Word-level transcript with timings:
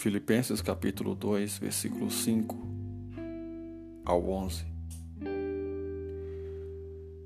Filipenses 0.00 0.62
capítulo 0.62 1.14
2, 1.14 1.58
versículo 1.58 2.10
5 2.10 2.56
ao 4.02 4.30
11. 4.30 4.64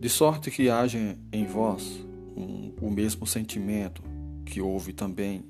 De 0.00 0.08
sorte 0.08 0.50
que 0.50 0.70
haja 0.70 0.98
em 1.30 1.44
vós 1.44 2.02
um, 2.34 2.72
o 2.80 2.90
mesmo 2.90 3.26
sentimento 3.26 4.02
que 4.46 4.62
houve 4.62 4.94
também 4.94 5.44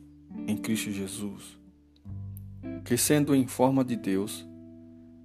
em 0.49 0.57
Cristo 0.57 0.91
Jesus, 0.91 1.57
que 2.85 2.97
sendo 2.97 3.37
em 3.37 3.47
forma 3.47 3.85
de 3.85 3.95
Deus, 3.95 4.45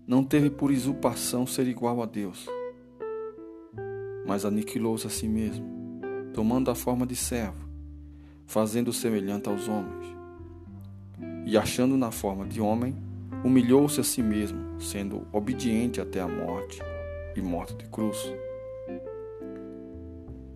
não 0.05 0.23
teve 0.23 0.52
por 0.52 0.70
usurpação 0.70 1.48
ser 1.48 1.68
igual 1.68 2.04
a 2.04 2.05
Deus, 2.05 2.48
mas 4.27 4.45
aniquilou-se 4.45 5.07
a 5.07 5.09
si 5.09 5.27
mesmo, 5.27 5.66
tomando 6.32 6.70
a 6.70 6.75
forma 6.75 7.07
de 7.07 7.16
servo, 7.16 7.68
fazendo 8.45 8.94
semelhante 8.94 9.50
aos 9.50 9.68
homens. 9.68 10.16
E 11.48 11.58
achando 11.58 11.96
na 11.96 12.12
forma 12.12 12.46
de 12.46 12.60
homem, 12.60 12.94
humilhou-se 13.42 14.02
a 14.02 14.04
si 14.04 14.22
mesmo, 14.22 14.82
sendo 14.82 15.26
obediente 15.32 16.02
até 16.02 16.20
a 16.20 16.28
morte 16.28 16.82
e 17.38 17.42
morte 17.42 17.73
de 17.76 17.86
cruz. 17.86 18.18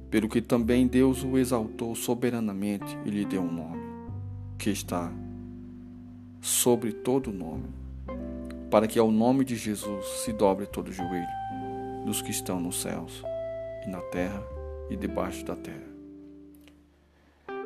Pelo 0.10 0.28
que 0.28 0.42
também 0.42 0.86
Deus 0.86 1.24
o 1.24 1.38
exaltou 1.38 1.96
soberanamente 1.96 2.98
e 3.06 3.10
lhe 3.10 3.24
deu 3.24 3.42
um 3.42 3.50
nome, 3.54 3.82
que 4.58 4.70
está 4.70 5.10
sobre 6.42 6.92
todo 6.92 7.32
nome 7.32 7.70
para 8.70 8.86
que 8.86 9.00
ao 9.00 9.10
nome 9.10 9.46
de 9.46 9.56
Jesus 9.56 10.06
se 10.26 10.34
dobre 10.34 10.66
todo 10.66 10.90
o 10.90 10.94
joelho 10.94 11.28
dos 12.06 12.22
que 12.22 12.32
estão 12.32 12.60
nos 12.60 12.82
céus 12.82 13.24
e 13.86 13.90
na 13.90 14.02
terra 14.02 14.44
e 14.90 14.98
debaixo 14.98 15.46
da 15.46 15.56
terra. 15.56 15.90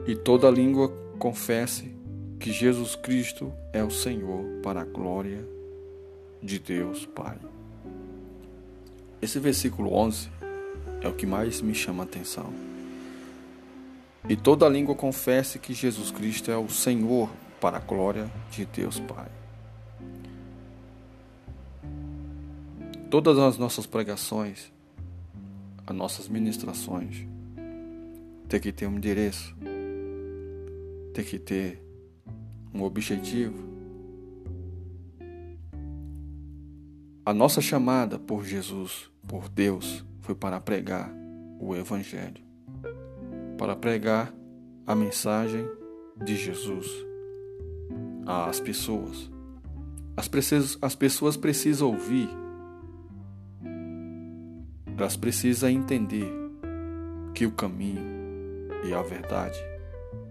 E 0.05 0.15
toda 0.15 0.47
língua 0.51 0.89
confesse 1.17 2.04
que 2.39 2.51
Jesus 2.51 2.95
Cristo 2.95 3.51
é 3.71 3.83
o 3.83 3.89
Senhor 3.89 4.43
para 4.61 4.81
a 4.81 4.85
glória 4.85 5.45
de 6.41 6.59
Deus 6.59 7.05
Pai. 7.05 7.37
Esse 9.21 9.39
versículo 9.39 9.93
11 9.93 10.29
é 11.01 11.07
o 11.07 11.13
que 11.13 11.25
mais 11.25 11.61
me 11.61 11.73
chama 11.73 12.03
a 12.03 12.05
atenção. 12.05 12.53
E 14.27 14.35
toda 14.35 14.67
língua 14.67 14.95
confesse 14.95 15.59
que 15.59 15.73
Jesus 15.73 16.11
Cristo 16.11 16.51
é 16.51 16.57
o 16.57 16.69
Senhor 16.69 17.29
para 17.61 17.77
a 17.77 17.79
glória 17.79 18.29
de 18.51 18.65
Deus 18.65 18.99
Pai. 18.99 19.29
Todas 23.09 23.37
as 23.37 23.57
nossas 23.57 23.85
pregações, 23.85 24.71
as 25.85 25.95
nossas 25.95 26.27
ministrações, 26.27 27.25
tem 28.49 28.59
que 28.59 28.71
ter 28.71 28.87
um 28.87 28.97
endereço, 28.97 29.55
tem 31.13 31.23
que 31.23 31.39
ter 31.39 31.84
um 32.75 32.83
objetivo. 32.83 33.57
A 37.25 37.33
nossa 37.33 37.61
chamada 37.61 38.19
por 38.19 38.45
Jesus, 38.45 39.09
por 39.27 39.49
Deus, 39.49 40.05
foi 40.19 40.35
para 40.35 40.59
pregar 40.59 41.11
o 41.59 41.75
Evangelho, 41.75 42.43
para 43.57 43.75
pregar 43.75 44.31
a 44.85 44.93
mensagem 44.93 45.65
de 46.23 46.35
Jesus 46.35 46.87
às 48.27 48.59
pessoas. 48.59 49.31
As, 50.17 50.29
as 50.81 50.95
pessoas 50.95 51.35
precisam 51.35 51.87
ouvir 51.87 52.29
elas 54.97 55.17
precisam 55.17 55.69
entender 55.69 56.31
que 57.33 57.45
o 57.45 57.51
caminho 57.51 58.01
e 58.85 58.93
a 58.93 59.01
verdade 59.01 59.59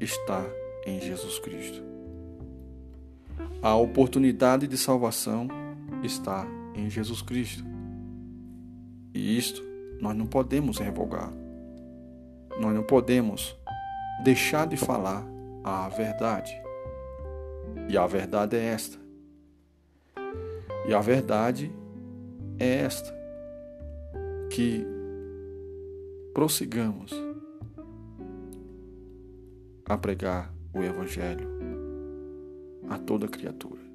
está 0.00 0.42
em 0.86 1.00
Jesus 1.00 1.38
Cristo. 1.38 1.93
A 3.62 3.74
oportunidade 3.76 4.66
de 4.66 4.76
salvação 4.76 5.48
está 6.02 6.46
em 6.74 6.90
Jesus 6.90 7.22
Cristo. 7.22 7.64
E 9.14 9.38
isto 9.38 9.62
nós 10.00 10.16
não 10.16 10.26
podemos 10.26 10.78
revogar. 10.78 11.32
Nós 12.60 12.74
não 12.74 12.82
podemos 12.82 13.56
deixar 14.22 14.66
de 14.66 14.76
falar 14.76 15.24
a 15.62 15.88
verdade. 15.88 16.52
E 17.88 17.96
a 17.96 18.06
verdade 18.06 18.56
é 18.56 18.64
esta. 18.64 18.98
E 20.86 20.92
a 20.92 21.00
verdade 21.00 21.72
é 22.58 22.80
esta 22.80 23.14
que 24.50 24.86
prossigamos 26.34 27.12
a 29.86 29.96
pregar 29.96 30.52
o 30.74 30.82
Evangelho 30.82 31.48
a 32.88 32.98
toda 32.98 33.28
criatura. 33.28 33.93